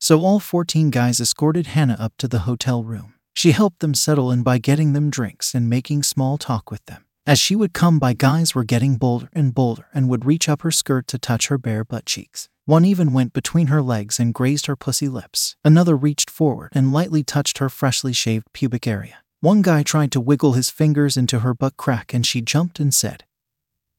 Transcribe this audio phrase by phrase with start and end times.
[0.00, 3.12] So all 14 guys escorted Hannah up to the hotel room.
[3.46, 7.04] She helped them settle in by getting them drinks and making small talk with them.
[7.24, 10.62] As she would come by, guys were getting bolder and bolder and would reach up
[10.62, 12.48] her skirt to touch her bare butt cheeks.
[12.64, 15.54] One even went between her legs and grazed her pussy lips.
[15.64, 19.18] Another reached forward and lightly touched her freshly shaved pubic area.
[19.38, 22.92] One guy tried to wiggle his fingers into her butt crack and she jumped and
[22.92, 23.22] said,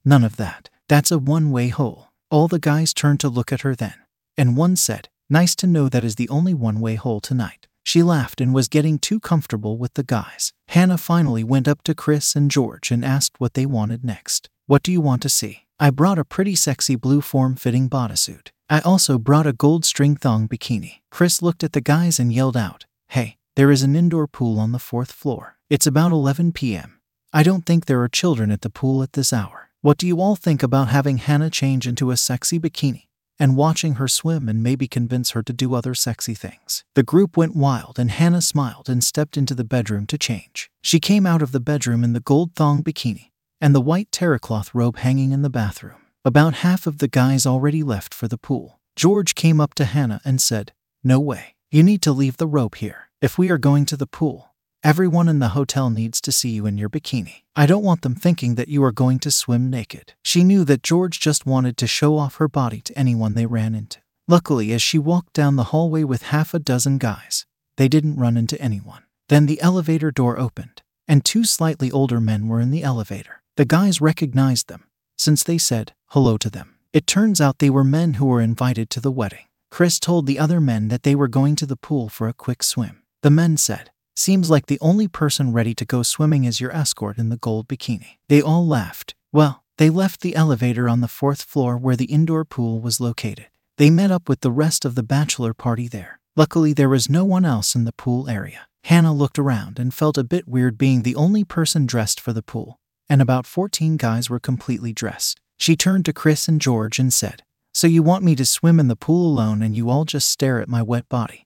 [0.04, 0.70] None of that.
[0.90, 2.10] That's a one way hole.
[2.30, 3.96] All the guys turned to look at her then.
[4.38, 7.67] And one said, Nice to know that is the only one way hole tonight.
[7.88, 10.52] She laughed and was getting too comfortable with the guys.
[10.68, 14.50] Hannah finally went up to Chris and George and asked what they wanted next.
[14.66, 15.68] What do you want to see?
[15.80, 18.50] I brought a pretty sexy blue form fitting bodysuit.
[18.70, 20.96] I also brought a gold string thong bikini.
[21.12, 24.74] Chris looked at the guys and yelled out, Hey, there is an indoor pool on
[24.74, 25.56] the fourth floor.
[25.70, 27.00] It's about 11 p.m.
[27.32, 29.70] I don't think there are children at the pool at this hour.
[29.80, 33.08] What do you all think about having Hannah change into a sexy bikini?
[33.40, 36.84] And watching her swim and maybe convince her to do other sexy things.
[36.96, 40.70] The group went wild and Hannah smiled and stepped into the bedroom to change.
[40.82, 44.72] She came out of the bedroom in the gold thong bikini and the white terrycloth
[44.74, 45.98] robe hanging in the bathroom.
[46.26, 48.80] About half of the guys already left for the pool.
[48.96, 51.56] George came up to Hannah and said, No way.
[51.72, 53.10] You need to leave the robe here.
[53.22, 54.54] If we are going to the pool,
[54.88, 57.42] Everyone in the hotel needs to see you in your bikini.
[57.58, 60.14] I don't want them thinking that you are going to swim naked.
[60.24, 63.76] She knew that George just wanted to show off her body to anyone they ran
[63.76, 64.00] into.
[64.30, 67.46] Luckily, as she walked down the hallway with half a dozen guys,
[67.76, 69.04] they didn't run into anyone.
[69.28, 73.42] Then the elevator door opened, and two slightly older men were in the elevator.
[73.58, 74.86] The guys recognized them,
[75.18, 76.76] since they said hello to them.
[76.94, 79.48] It turns out they were men who were invited to the wedding.
[79.70, 82.64] Chris told the other men that they were going to the pool for a quick
[82.64, 83.04] swim.
[83.22, 83.90] The men said,
[84.20, 87.68] Seems like the only person ready to go swimming is your escort in the gold
[87.68, 88.18] bikini.
[88.30, 89.14] They all laughed.
[89.32, 93.46] Well, they left the elevator on the fourth floor where the indoor pool was located.
[93.78, 96.20] They met up with the rest of the bachelor party there.
[96.36, 98.66] Luckily, there was no one else in the pool area.
[98.86, 102.42] Hannah looked around and felt a bit weird being the only person dressed for the
[102.42, 105.40] pool, and about 14 guys were completely dressed.
[105.58, 108.88] She turned to Chris and George and said, So you want me to swim in
[108.88, 111.46] the pool alone and you all just stare at my wet body?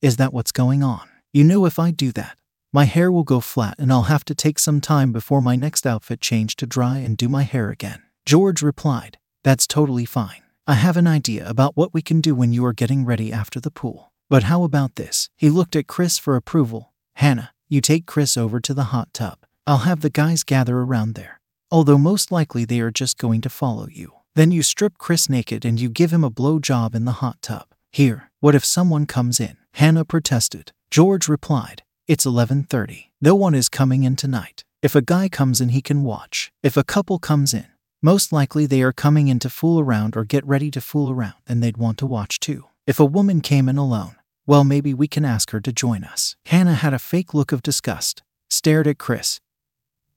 [0.00, 1.07] Is that what's going on?
[1.32, 2.38] You know, if I do that,
[2.72, 5.86] my hair will go flat and I'll have to take some time before my next
[5.86, 8.02] outfit change to dry and do my hair again.
[8.24, 10.42] George replied, That's totally fine.
[10.66, 13.60] I have an idea about what we can do when you are getting ready after
[13.60, 14.12] the pool.
[14.30, 15.28] But how about this?
[15.36, 16.92] He looked at Chris for approval.
[17.16, 19.38] Hannah, you take Chris over to the hot tub.
[19.66, 21.40] I'll have the guys gather around there.
[21.70, 24.12] Although most likely they are just going to follow you.
[24.34, 27.42] Then you strip Chris naked and you give him a blow job in the hot
[27.42, 27.66] tub.
[27.92, 29.58] Here, what if someone comes in?
[29.78, 30.72] Hannah protested.
[30.90, 33.12] George replied, It's 11:30.
[33.20, 34.64] No one is coming in tonight.
[34.82, 36.50] If a guy comes in, he can watch.
[36.64, 37.66] If a couple comes in,
[38.02, 41.40] most likely they are coming in to fool around or get ready to fool around
[41.46, 42.64] and they'd want to watch too.
[42.88, 44.16] If a woman came in alone,
[44.48, 46.34] well, maybe we can ask her to join us.
[46.46, 49.38] Hannah had a fake look of disgust, stared at Chris.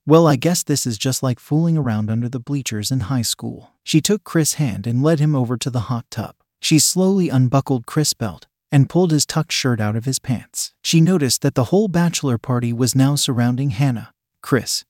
[0.07, 3.73] Well, I guess this is just like fooling around under the bleachers in high school.
[3.83, 6.33] She took Chris' hand and led him over to the hot tub.
[6.61, 10.73] She slowly unbuckled Chris' belt and pulled his tucked shirt out of his pants.
[10.83, 14.85] She noticed that the whole bachelor party was now surrounding Hannah, Chris,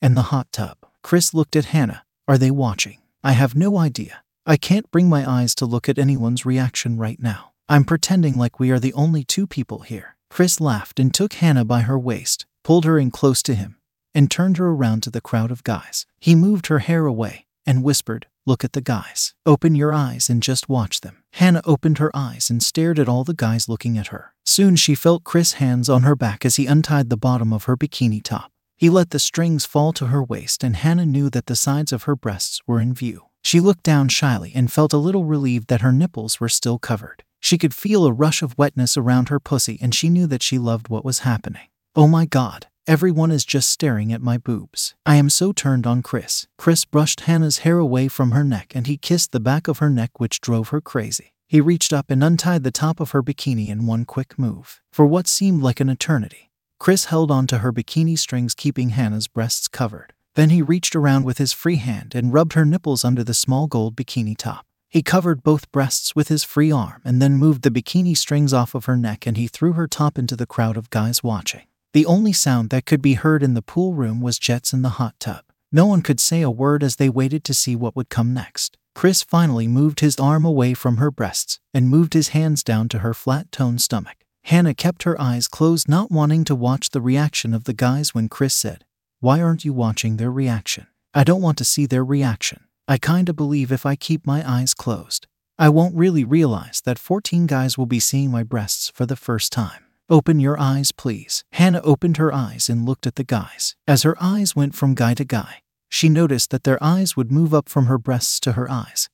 [0.00, 0.78] and the hot tub.
[1.02, 2.04] Chris looked at Hannah.
[2.26, 2.98] Are they watching?
[3.22, 4.22] I have no idea.
[4.46, 7.52] I can't bring my eyes to look at anyone's reaction right now.
[7.68, 10.16] I'm pretending like we are the only two people here.
[10.30, 13.76] Chris laughed and took Hannah by her waist, pulled her in close to him,
[14.14, 16.06] and turned her around to the crowd of guys.
[16.18, 19.34] He moved her hair away and whispered, Look at the guys.
[19.46, 21.22] Open your eyes and just watch them.
[21.34, 24.34] Hannah opened her eyes and stared at all the guys looking at her.
[24.44, 27.76] Soon she felt Chris' hands on her back as he untied the bottom of her
[27.76, 28.50] bikini top.
[28.76, 32.02] He let the strings fall to her waist, and Hannah knew that the sides of
[32.02, 33.26] her breasts were in view.
[33.44, 37.22] She looked down shyly and felt a little relieved that her nipples were still covered.
[37.38, 40.58] She could feel a rush of wetness around her pussy, and she knew that she
[40.58, 41.68] loved what was happening.
[41.94, 44.96] Oh my god, Everyone is just staring at my boobs.
[45.06, 46.48] I am so turned on Chris.
[46.58, 49.88] Chris brushed Hannah's hair away from her neck and he kissed the back of her
[49.88, 51.32] neck, which drove her crazy.
[51.46, 54.80] He reached up and untied the top of her bikini in one quick move.
[54.90, 56.50] For what seemed like an eternity,
[56.80, 60.12] Chris held onto her bikini strings, keeping Hannah's breasts covered.
[60.34, 63.68] Then he reached around with his free hand and rubbed her nipples under the small
[63.68, 64.66] gold bikini top.
[64.90, 68.74] He covered both breasts with his free arm and then moved the bikini strings off
[68.74, 71.62] of her neck and he threw her top into the crowd of guys watching.
[71.92, 74.96] The only sound that could be heard in the pool room was jets in the
[75.00, 75.44] hot tub.
[75.70, 78.78] No one could say a word as they waited to see what would come next.
[78.94, 83.00] Chris finally moved his arm away from her breasts and moved his hands down to
[83.00, 84.24] her flat toned stomach.
[84.44, 88.28] Hannah kept her eyes closed, not wanting to watch the reaction of the guys when
[88.28, 88.84] Chris said,
[89.20, 90.86] Why aren't you watching their reaction?
[91.12, 92.64] I don't want to see their reaction.
[92.88, 95.26] I kinda believe if I keep my eyes closed,
[95.58, 99.52] I won't really realize that 14 guys will be seeing my breasts for the first
[99.52, 99.84] time.
[100.12, 101.42] Open your eyes, please.
[101.52, 103.76] Hannah opened her eyes and looked at the guys.
[103.88, 107.54] As her eyes went from guy to guy, she noticed that their eyes would move
[107.54, 109.08] up from her breasts to her eyes,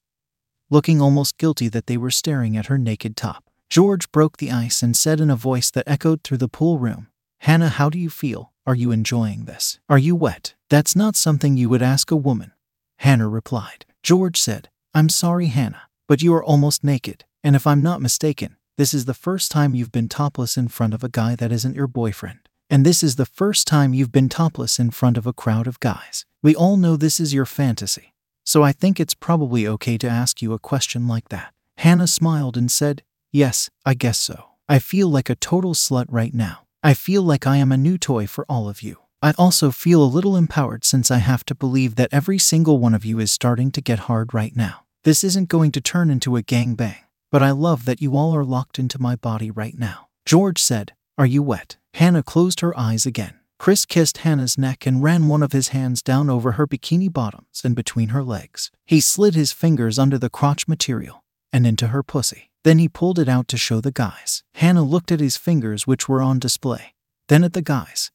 [0.71, 3.45] looking almost guilty that they were staring at her naked top.
[3.71, 7.07] George broke the ice and said in a voice that echoed through the pool room,
[7.43, 8.53] Hannah, how do you feel?
[8.67, 9.79] Are you enjoying this?
[9.89, 10.55] Are you wet?
[10.69, 12.51] That's not something you would ask a woman.
[12.97, 13.87] Hannah replied.
[14.03, 18.57] George said, I'm sorry, Hannah, but you are almost naked, and if I'm not mistaken,
[18.79, 21.75] this is the first time you've been topless in front of a guy that isn't
[21.75, 22.39] your boyfriend.
[22.71, 25.81] And this is the first time you've been topless in front of a crowd of
[25.81, 26.25] guys.
[26.45, 28.15] We all know this is your fantasy,
[28.47, 31.53] so I think it's probably okay to ask you a question like that.
[31.79, 33.03] Hannah smiled and said,
[33.33, 34.45] Yes, I guess so.
[34.69, 36.61] I feel like a total slut right now.
[36.81, 38.99] I feel like I am a new toy for all of you.
[39.21, 42.95] I also feel a little empowered since I have to believe that every single one
[42.95, 44.85] of you is starting to get hard right now.
[45.03, 46.99] This isn't going to turn into a gangbang,
[47.31, 50.09] but I love that you all are locked into my body right now.
[50.25, 51.77] George said, Are you wet?
[51.95, 53.35] Hannah closed her eyes again.
[53.59, 57.63] Chris kissed Hannah's neck and ran one of his hands down over her bikini bottoms
[57.65, 58.71] and between her legs.
[58.87, 62.51] He slid his fingers under the crotch material and into her pussy.
[62.63, 64.45] Then he pulled it out to show the guys.
[64.55, 66.95] Hannah looked at his fingers, which were on display,
[67.29, 68.11] then at the guys,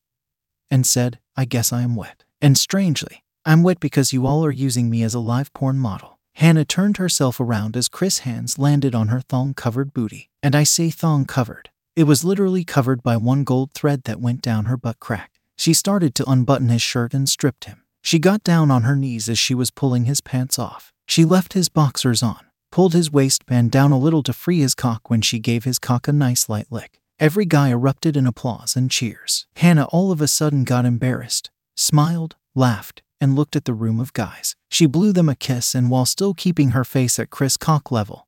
[0.71, 2.23] and said, I guess I am wet.
[2.41, 6.12] And strangely, I'm wet because you all are using me as a live porn model.
[6.35, 10.29] Hannah turned herself around as Chris' hands landed on her thong covered booty.
[10.41, 11.69] And I say thong covered.
[11.95, 15.39] It was literally covered by one gold thread that went down her butt crack.
[15.57, 17.83] She started to unbutton his shirt and stripped him.
[18.01, 20.91] She got down on her knees as she was pulling his pants off.
[21.07, 22.39] She left his boxers on
[22.73, 26.07] pulled his waistband down a little to free his cock when she gave his cock
[26.07, 26.99] a nice light lick.
[27.19, 29.45] Every guy erupted in applause and cheers.
[29.57, 34.13] Hannah all of a sudden got embarrassed, smiled, laughed, and looked at the room of
[34.13, 34.55] guys.
[34.69, 38.27] She blew them a kiss and while still keeping her face at Chris cock level,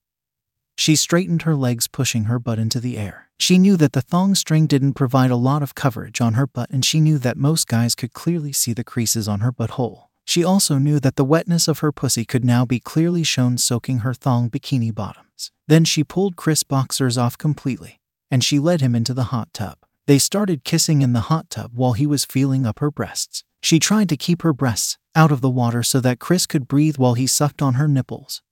[0.77, 3.29] she straightened her legs, pushing her butt into the air.
[3.39, 6.69] She knew that the thong string didn't provide a lot of coverage on her butt,
[6.69, 10.05] and she knew that most guys could clearly see the creases on her butthole.
[10.25, 13.99] She also knew that the wetness of her pussy could now be clearly shown soaking
[13.99, 15.51] her thong bikini bottoms.
[15.67, 17.99] Then she pulled Chris' boxers off completely,
[18.31, 19.77] and she led him into the hot tub.
[20.07, 23.43] They started kissing in the hot tub while he was feeling up her breasts.
[23.65, 26.97] She tried to keep her breasts out of the water so that Chris could breathe
[26.99, 28.43] while he sucked on her nipples,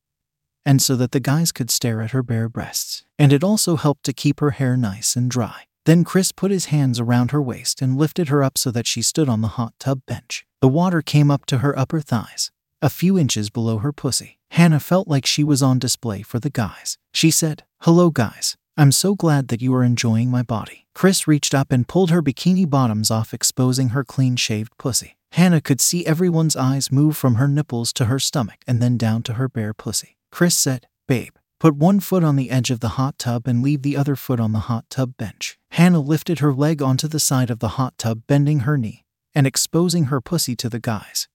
[0.65, 3.05] and so that the guys could stare at her bare breasts.
[3.19, 5.65] And it also helped to keep her hair nice and dry.
[5.85, 9.03] Then Chris put his hands around her waist and lifted her up so that she
[9.03, 10.47] stood on the hot tub bench.
[10.61, 12.49] The water came up to her upper thighs,
[12.81, 14.39] a few inches below her pussy.
[14.49, 16.97] Hannah felt like she was on display for the guys.
[17.13, 18.57] She said, Hello, guys.
[18.75, 20.87] I'm so glad that you are enjoying my body.
[20.95, 25.15] Chris reached up and pulled her bikini bottoms off, exposing her clean shaved pussy.
[25.33, 29.21] Hannah could see everyone's eyes move from her nipples to her stomach and then down
[29.23, 30.17] to her bare pussy.
[30.31, 33.83] Chris said, Babe, put one foot on the edge of the hot tub and leave
[33.83, 35.59] the other foot on the hot tub bench.
[35.71, 39.03] Hannah lifted her leg onto the side of the hot tub, bending her knee
[39.35, 41.27] and exposing her pussy to the guys.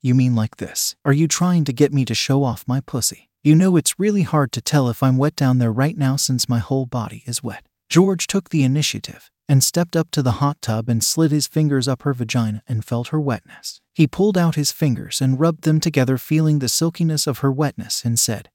[0.00, 0.96] You mean like this?
[1.04, 3.30] Are you trying to get me to show off my pussy?
[3.44, 6.48] You know it's really hard to tell if I'm wet down there right now since
[6.48, 7.66] my whole body is wet.
[7.90, 11.86] George took the initiative and stepped up to the hot tub and slid his fingers
[11.86, 13.82] up her vagina and felt her wetness.
[13.92, 18.02] He pulled out his fingers and rubbed them together, feeling the silkiness of her wetness,
[18.02, 18.48] and said,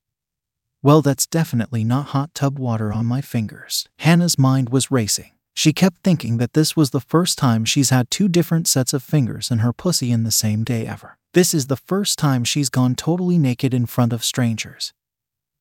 [0.82, 3.88] Well, that's definitely not hot tub water on my fingers.
[4.00, 5.34] Hannah's mind was racing.
[5.54, 9.04] She kept thinking that this was the first time she's had two different sets of
[9.04, 11.19] fingers in her pussy in the same day ever.
[11.36, 14.94] This is the first time she's gone totally naked in front of strangers.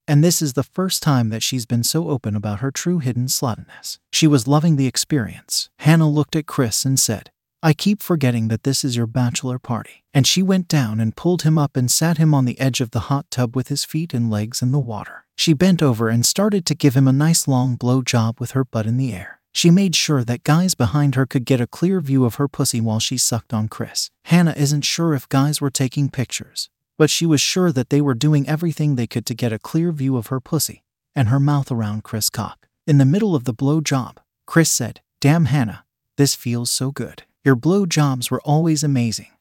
[0.06, 3.26] And this is the first time that she's been so open about her true hidden
[3.26, 3.98] sluttiness.
[4.10, 5.68] She was loving the experience.
[5.80, 7.30] Hannah looked at Chris and said,
[7.62, 10.04] I keep forgetting that this is your bachelor party.
[10.14, 12.92] And she went down and pulled him up and sat him on the edge of
[12.92, 15.26] the hot tub with his feet and legs in the water.
[15.36, 18.64] She bent over and started to give him a nice long blow job with her
[18.64, 19.37] butt in the air.
[19.58, 22.80] She made sure that guys behind her could get a clear view of her pussy
[22.80, 24.08] while she sucked on Chris.
[24.26, 28.14] Hannah isn't sure if guys were taking pictures, but she was sure that they were
[28.14, 31.72] doing everything they could to get a clear view of her pussy and her mouth
[31.72, 32.68] around Chris' cock.
[32.86, 35.84] In the middle of the blow job, Chris said, Damn, Hannah,
[36.16, 37.24] this feels so good.
[37.44, 39.32] Your blow jobs were always amazing,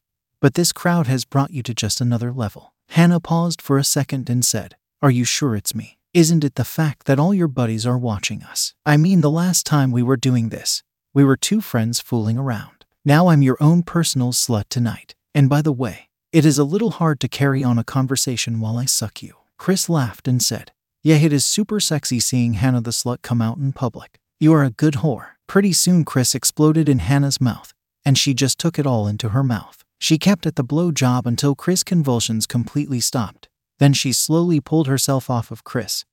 [0.42, 2.74] but this crowd has brought you to just another level.
[2.88, 5.97] Hannah paused for a second and said, Are you sure it's me?
[6.14, 8.74] Isn't it the fact that all your buddies are watching us?
[8.86, 10.82] I mean, the last time we were doing this,
[11.14, 12.86] We were two friends fooling around.
[13.04, 15.16] Now I'm your own personal slut tonight.
[15.34, 18.78] And by the way, it is a little hard to carry on a conversation while
[18.78, 19.34] I suck you.
[19.58, 20.72] Chris laughed and said,
[21.02, 24.20] Yeah, it is super sexy seeing Hannah the slut come out in public.
[24.40, 25.30] You are a good whore.
[25.48, 27.74] Pretty soon, Chris exploded in Hannah's mouth,
[28.06, 29.84] and she just took it all into her mouth.
[30.00, 33.50] She kept at the blow job until Chris' convulsions completely stopped.
[33.80, 36.06] Then she slowly pulled herself off of Chris,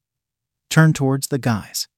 [0.70, 1.88] turned towards the guys,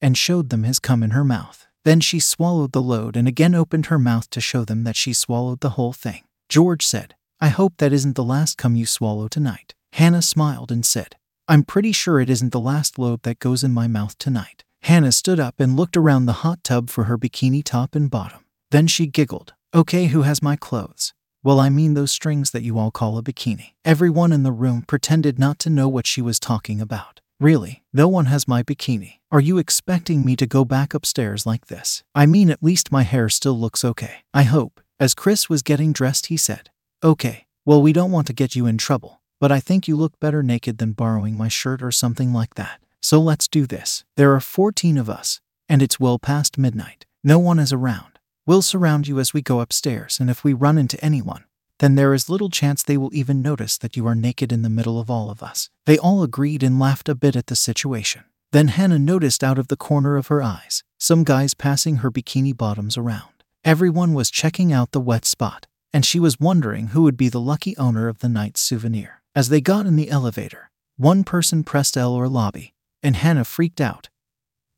[0.00, 1.66] and showed them his cum in her mouth.
[1.84, 5.12] Then she swallowed the load and again opened her mouth to show them that she
[5.12, 6.22] swallowed the whole thing.
[6.48, 9.74] George said, I hope that isn't the last cum you swallow tonight.
[9.94, 11.16] Hannah smiled and said,
[11.48, 14.64] I'm pretty sure it isn't the last load that goes in my mouth tonight.
[14.82, 18.44] Hannah stood up and looked around the hot tub for her bikini top and bottom.
[18.70, 19.54] Then she giggled.
[19.74, 21.12] Okay, who has my clothes?
[21.44, 23.72] Well, I mean those strings that you all call a bikini.
[23.84, 27.20] Everyone in the room pretended not to know what she was talking about.
[27.40, 29.14] Really, no one has my bikini.
[29.32, 32.04] Are you expecting me to go back upstairs like this?
[32.14, 34.18] I mean, at least my hair still looks okay.
[34.32, 34.80] I hope.
[35.00, 36.70] As Chris was getting dressed, he said,
[37.02, 40.20] Okay, well, we don't want to get you in trouble, but I think you look
[40.20, 42.80] better naked than borrowing my shirt or something like that.
[43.00, 44.04] So let's do this.
[44.16, 47.04] There are 14 of us, and it's well past midnight.
[47.24, 48.11] No one is around.
[48.44, 51.44] We'll surround you as we go upstairs, and if we run into anyone,
[51.78, 54.68] then there is little chance they will even notice that you are naked in the
[54.68, 55.70] middle of all of us.
[55.86, 58.24] They all agreed and laughed a bit at the situation.
[58.50, 62.56] Then Hannah noticed out of the corner of her eyes some guys passing her bikini
[62.56, 63.44] bottoms around.
[63.64, 67.40] Everyone was checking out the wet spot, and she was wondering who would be the
[67.40, 69.22] lucky owner of the night's souvenir.
[69.36, 73.80] As they got in the elevator, one person pressed L or lobby, and Hannah freaked
[73.80, 74.08] out.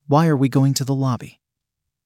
[0.06, 1.40] Why are we going to the lobby?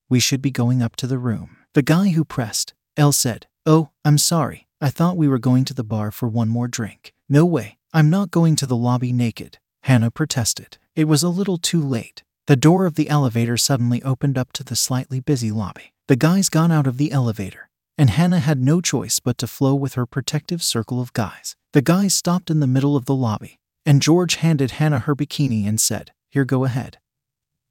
[0.08, 1.58] We should be going up to the room.
[1.74, 4.66] The guy who pressed L said, Oh, I'm sorry.
[4.80, 7.12] I thought we were going to the bar for one more drink.
[7.28, 7.78] No way.
[7.92, 9.58] I'm not going to the lobby naked.
[9.82, 10.78] Hannah protested.
[10.96, 12.22] It was a little too late.
[12.46, 15.92] The door of the elevator suddenly opened up to the slightly busy lobby.
[16.06, 19.74] The guys got out of the elevator, and Hannah had no choice but to flow
[19.74, 21.56] with her protective circle of guys.
[21.72, 25.68] The guys stopped in the middle of the lobby, and George handed Hannah her bikini
[25.68, 26.98] and said, Here, go ahead.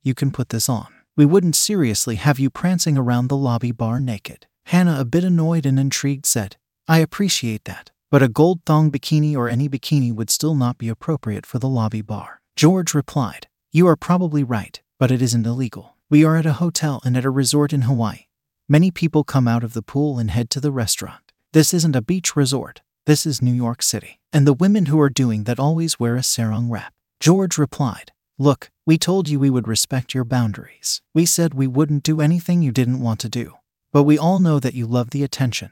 [0.04, 0.97] You can put this on.
[1.18, 4.46] We wouldn't seriously have you prancing around the lobby bar naked.
[4.68, 6.58] Hannah, a bit annoyed and intrigued, said,
[6.88, 10.90] I appreciate that, but a gold thong bikini or any bikini would still not be
[10.90, 12.42] appropriate for the lobby bar.
[12.56, 15.98] George replied, You are probably right, but it isn't illegal.
[16.08, 18.28] We are at a hotel and at a resort in Hawaii.
[18.70, 21.32] Many people come out of the pool and head to the restaurant.
[21.52, 22.82] This isn't a beach resort.
[23.08, 24.20] This is New York City.
[24.32, 26.94] And the women who are doing that always wear a sarong wrap.
[27.20, 31.02] George replied, Look, we told you we would respect your boundaries.
[31.14, 33.56] We said we wouldn't do anything you didn't want to do.
[33.92, 35.72] But we all know that you love the attention.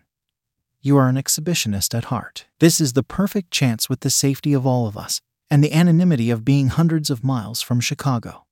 [0.81, 2.45] You are an exhibitionist at heart.
[2.59, 6.29] This is the perfect chance with the safety of all of us and the anonymity
[6.29, 8.47] of being hundreds of miles from Chicago.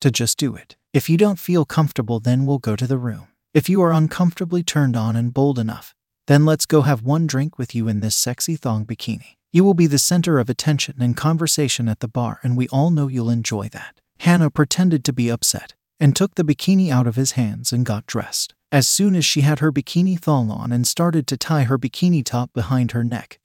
[0.00, 0.76] To just do it.
[0.94, 3.28] If you don't feel comfortable, then we'll go to the room.
[3.52, 5.94] If you are uncomfortably turned on and bold enough,
[6.28, 9.36] then let's go have one drink with you in this sexy thong bikini.
[9.54, 12.90] You will be the center of attention and conversation at the bar, and we all
[12.90, 14.00] know you'll enjoy that.
[14.20, 18.06] Hannah pretended to be upset and took the bikini out of his hands and got
[18.06, 18.54] dressed.
[18.72, 22.24] As soon as she had her bikini thong on and started to tie her bikini
[22.24, 23.38] top behind her neck,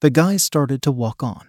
[0.00, 1.48] the guys started to walk on.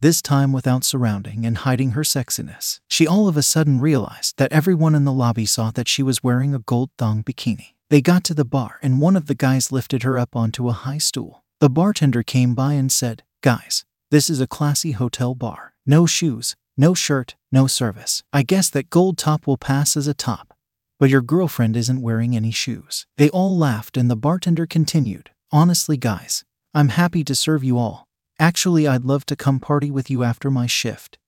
[0.00, 2.78] This time without surrounding and hiding her sexiness.
[2.88, 6.22] She all of a sudden realized that everyone in the lobby saw that she was
[6.22, 7.72] wearing a gold thong bikini.
[7.88, 10.72] They got to the bar and one of the guys lifted her up onto a
[10.72, 11.42] high stool.
[11.60, 15.74] The bartender came by and said, Guys, this is a classy hotel bar.
[15.84, 18.22] No shoes, no shirt, no service.
[18.32, 20.54] I guess that gold top will pass as a top.
[21.00, 23.06] But your girlfriend isn't wearing any shoes.
[23.16, 28.06] They all laughed and the bartender continued, Honestly, guys, I'm happy to serve you all.
[28.38, 31.18] Actually, I'd love to come party with you after my shift.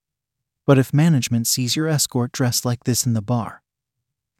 [0.65, 3.63] But if management sees your escort dressed like this in the bar,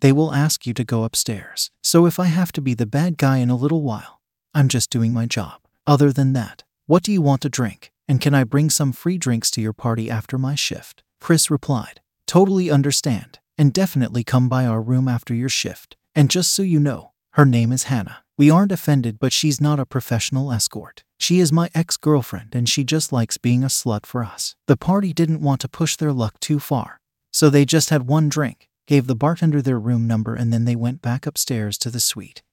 [0.03, 1.73] they will ask you to go upstairs.
[1.83, 4.21] So if I have to be the bad guy in a little while,
[4.55, 5.61] I'm just doing my job.
[5.91, 7.91] Other than that, what do you want to drink?
[8.07, 11.03] And can I bring some free drinks to your party after my shift?
[11.21, 15.97] Chris replied, Totally understand, and definitely come by our room after your shift.
[16.15, 18.19] And just so you know, her name is Hannah.
[18.39, 21.03] We aren't offended, but she's not a professional escort.
[21.19, 24.55] She is my ex girlfriend, and she just likes being a slut for us.
[24.69, 27.01] The party didn't want to push their luck too far,
[27.33, 30.77] so they just had one drink, gave the bartender their room number, and then they
[30.77, 32.45] went back upstairs to the suite.